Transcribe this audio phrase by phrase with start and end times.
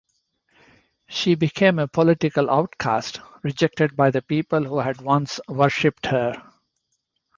[1.09, 6.33] She became a political outcast, rejected by the people who had once worshipped her.